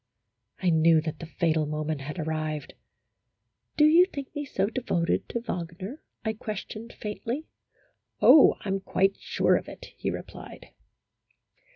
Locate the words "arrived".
2.17-2.73